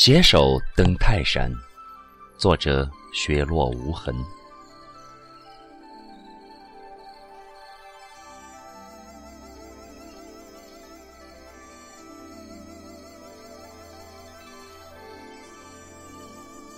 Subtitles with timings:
[0.00, 1.52] 携手登泰山，
[2.38, 4.14] 作者雪落无痕。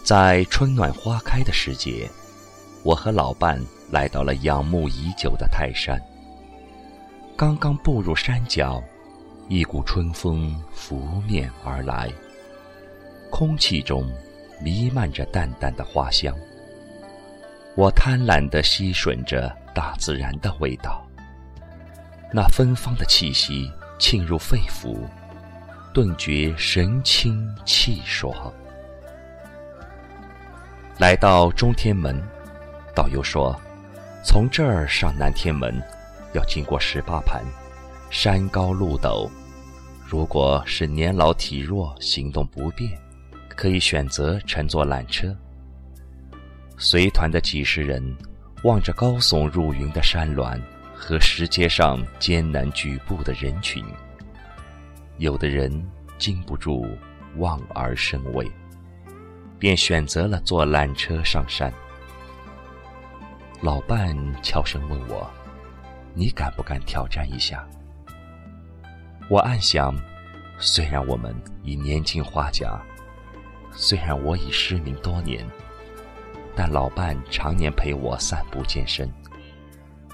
[0.03, 2.11] 在春暖花开的时节，
[2.83, 6.01] 我和老伴来到了仰慕已久的泰山。
[7.37, 8.83] 刚刚步入山脚，
[9.47, 12.11] 一股春风拂面而来。
[13.31, 14.07] 空气中
[14.61, 16.37] 弥漫着淡淡的花香，
[17.77, 21.07] 我贪婪地吸吮着大自然的味道。
[22.33, 24.99] 那芬芳的气息沁入肺腑，
[25.95, 28.53] 顿觉神清气爽。
[30.99, 32.23] 来到中天门，
[32.95, 33.59] 导游说，
[34.23, 35.83] 从这儿上南天门，
[36.35, 37.43] 要经过十八盘，
[38.11, 39.29] 山高路陡，
[40.07, 42.91] 如果是年老体弱、行动不便。
[43.57, 45.37] 可以选择乘坐缆车。
[46.79, 48.03] 随团的几十人
[48.65, 50.59] 望着高耸入云的山峦
[50.95, 53.85] 和石阶上艰难举步的人群，
[55.19, 55.71] 有的人
[56.19, 56.87] 禁不住
[57.37, 58.51] 望而生畏，
[59.59, 61.73] 便选择了坐缆车上山。
[63.61, 65.31] 老伴悄声问我
[66.15, 67.69] ：“你敢不敢挑战一下？”
[69.29, 69.95] 我暗想，
[70.59, 72.81] 虽然我们已年近花甲。
[73.75, 75.47] 虽然我已失明多年，
[76.55, 79.11] 但老伴常年陪我散步健身，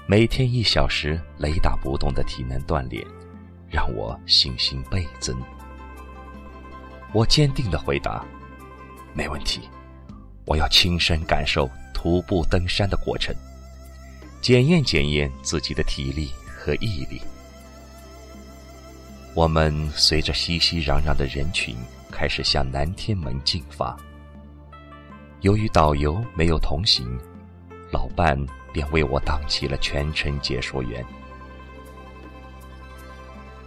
[0.05, 3.05] 每天一小时雷打不动的体能锻炼，
[3.69, 5.35] 让我信心倍增。
[7.13, 8.25] 我坚定的回答
[9.13, 9.61] ：“没问题，
[10.45, 13.35] 我要亲身感受徒步登山的过程，
[14.41, 17.21] 检验检验自己的体力和毅力。”
[19.35, 21.75] 我们随着熙熙攘攘的人群。
[22.11, 23.97] 开始向南天门进发。
[25.41, 27.07] 由于导游没有同行，
[27.91, 28.37] 老伴
[28.73, 31.05] 便为我当起了全程解说员。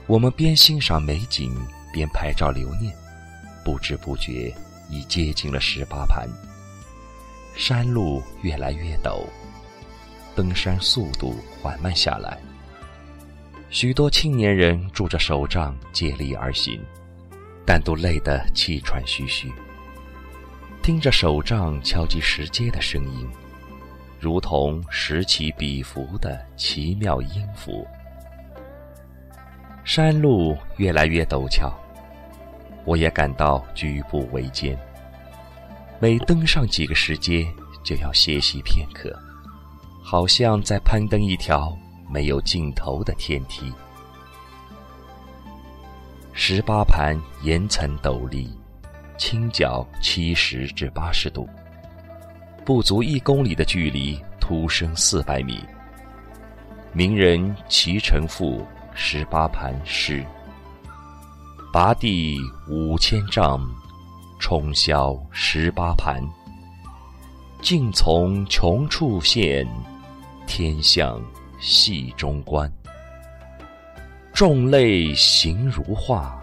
[0.07, 1.55] 我们边欣赏美景，
[1.93, 2.93] 边拍照留念，
[3.65, 4.53] 不知不觉
[4.89, 6.29] 已接近了十八盘。
[7.55, 9.25] 山路越来越陡，
[10.35, 12.39] 登山速度缓慢下来。
[13.71, 16.83] 许多青年人拄着手杖，接力而行。
[17.73, 19.49] 但都累得气喘吁吁，
[20.83, 23.31] 听着手杖敲击石阶的声音，
[24.19, 27.87] 如同拾起笔符的奇妙音符。
[29.85, 31.73] 山路越来越陡峭，
[32.85, 34.77] 我也感到举步维艰。
[36.01, 37.47] 每登上几个石阶，
[37.85, 39.17] 就要歇息片刻，
[40.03, 41.73] 好像在攀登一条
[42.13, 43.73] 没有尽头的天梯。
[46.43, 48.51] 十八盘岩层陡立，
[49.19, 51.47] 倾角七十至八十度，
[52.65, 55.63] 不足一公里的距离，突升四百米。
[56.95, 60.25] 名人齐成赋十八盘诗：
[61.75, 62.39] 拔地
[62.71, 63.61] 五千丈，
[64.39, 66.27] 冲霄十八盘。
[67.61, 69.69] 尽从穷处现，
[70.47, 71.23] 天象
[71.61, 72.73] 系中观。
[74.41, 76.43] 众泪形如画，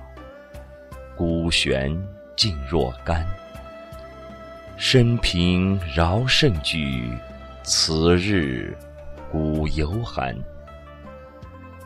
[1.15, 1.91] 孤悬
[2.35, 3.25] 静若干。
[4.77, 7.11] 生平饶甚举，
[7.63, 8.77] 此日
[9.31, 10.37] 古犹寒。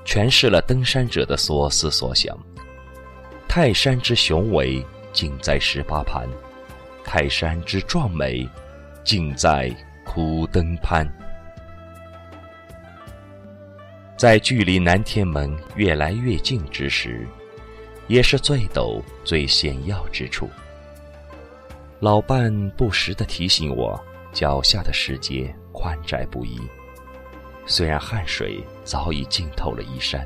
[0.04, 2.38] 诠释了登山者的所思所想。
[3.48, 6.28] 泰山之雄伟，尽在十八盘；
[7.06, 8.46] 泰山之壮美，
[9.02, 9.74] 尽在
[10.06, 11.08] 苦登攀。
[14.22, 17.28] 在距离南天门越来越近之时，
[18.06, 20.48] 也是最陡、最险要之处。
[22.00, 24.00] 老伴不时地提醒我，
[24.32, 26.62] 脚下的石阶宽窄不一。
[27.66, 30.24] 虽然汗水早已浸透了衣衫，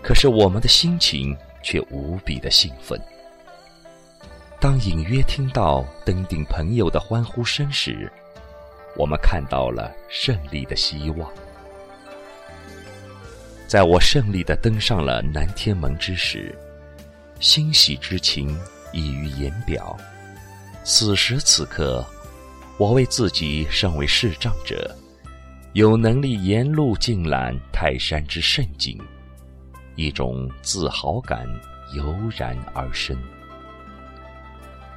[0.00, 2.96] 可是我们的心情却无比的兴奋。
[4.60, 8.08] 当隐约听到登顶朋友的欢呼声时，
[8.96, 11.28] 我们看到了胜利的希望。
[13.66, 16.56] 在我胜利的登上了南天门之时，
[17.40, 18.56] 欣喜之情
[18.92, 19.96] 溢于言表。
[20.84, 22.06] 此时此刻，
[22.78, 24.94] 我为自己身为视障者，
[25.72, 28.96] 有能力沿路尽览泰山之胜景，
[29.96, 31.44] 一种自豪感
[31.96, 33.18] 油然而生。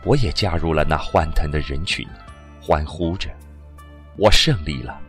[0.04, 2.08] 我也加入了那欢腾的人群，
[2.62, 3.32] 欢呼着
[4.16, 5.02] ：“我胜利了！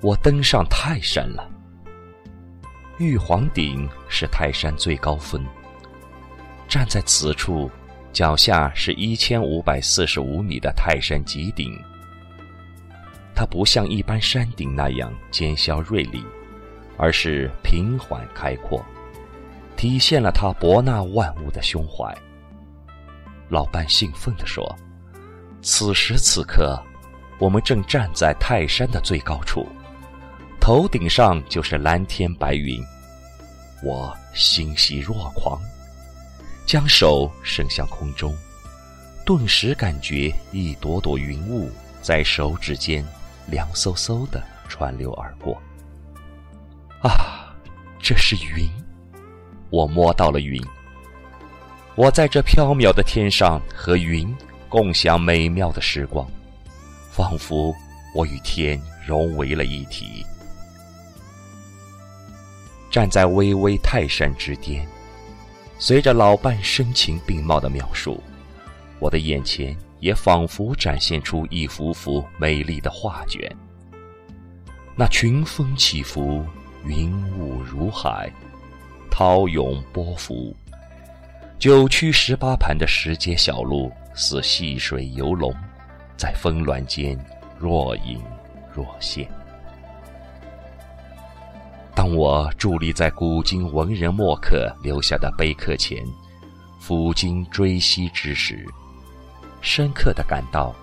[0.00, 1.46] 我登上泰山了！”
[2.98, 5.44] 玉皇顶是泰山最高峰，
[6.68, 7.68] 站在此处，
[8.12, 11.76] 脚下是一千五百四十五米的泰山极顶。
[13.34, 16.24] 它不像一般山顶那样尖削锐利，
[16.96, 18.80] 而是平缓开阔，
[19.76, 22.16] 体现了它博纳万物的胸怀。
[23.48, 24.64] 老伴兴奋地说
[25.60, 26.80] ：“此时此刻，
[27.40, 29.66] 我们正站在泰山的最高处，
[30.64, 32.82] 头顶上就是蓝天白云。”
[33.84, 35.60] 我欣喜若狂，
[36.64, 38.34] 将手伸向空中，
[39.26, 41.70] 顿时感觉一朵朵云雾
[42.00, 43.06] 在手指间
[43.46, 45.60] 凉飕飕的穿流而过。
[47.02, 47.54] 啊，
[48.00, 48.66] 这是云！
[49.68, 50.58] 我摸到了云。
[51.94, 54.34] 我在这缥缈的天上和云
[54.70, 56.26] 共享美妙的时光，
[57.12, 57.70] 仿佛
[58.16, 60.24] 我与天融为了一体。
[62.94, 64.86] 站在巍巍泰山之巅，
[65.80, 68.22] 随着老伴声情并茂的描述，
[69.00, 73.52] 我的眼前也仿佛展现出一幅幅美丽的画卷。
[74.94, 76.46] 那群峰起伏，
[76.86, 78.32] 云雾如海，
[79.10, 80.54] 涛涌波浮，
[81.58, 85.52] 九曲十八盘的石阶小路似细水游龙，
[86.16, 87.18] 在峰峦间
[87.58, 88.22] 若隐
[88.72, 89.28] 若现。
[92.14, 96.06] 我伫立在古今文人墨客留下的碑刻前，
[96.80, 98.64] 抚今追昔之时，
[99.60, 100.74] 深刻的感到，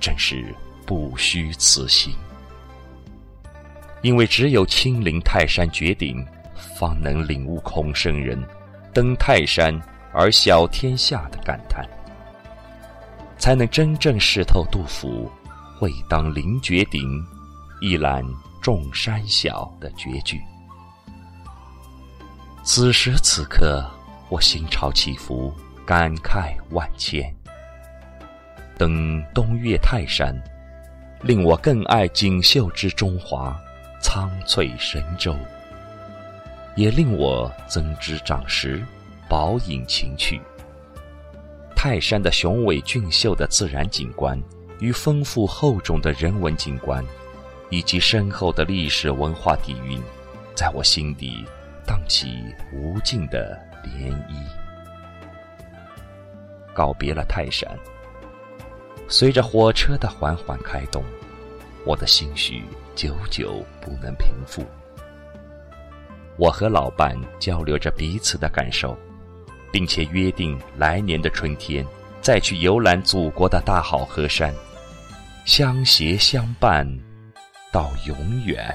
[0.00, 0.54] 真是
[0.84, 2.12] 不虚此行。
[4.02, 6.26] 因为只有亲临泰山绝顶，
[6.76, 8.42] 方能领悟孔圣人
[8.92, 9.78] “登泰山
[10.12, 11.86] 而小天下”的感叹，
[13.38, 15.30] 才能真正识透杜甫
[15.78, 17.02] “会当凌绝顶，
[17.80, 18.24] 一览
[18.60, 20.40] 众山小”的绝句。
[22.62, 23.84] 此时此刻，
[24.28, 25.52] 我心潮起伏，
[25.86, 27.34] 感慨万千。
[28.76, 30.34] 登东岳泰山，
[31.22, 33.58] 令我更爱锦绣之中华，
[34.02, 35.34] 苍翠神州；
[36.76, 38.84] 也令我增知长识，
[39.28, 40.40] 饱饮情趣。
[41.74, 44.40] 泰山的雄伟俊秀的自然景观，
[44.80, 47.04] 与丰富厚重的人文景观，
[47.70, 50.00] 以及深厚的历史文化底蕴，
[50.54, 51.44] 在我心底。
[51.90, 54.46] 荡起无尽的涟漪。
[56.72, 57.68] 告别了泰山，
[59.08, 61.02] 随着火车的缓缓开动，
[61.84, 62.62] 我的心绪
[62.94, 64.64] 久久不能平复。
[66.36, 68.96] 我和老伴交流着彼此的感受，
[69.72, 71.84] 并且约定来年的春天
[72.20, 74.54] 再去游览祖国的大好河山，
[75.44, 76.86] 相携相伴
[77.72, 78.72] 到永远。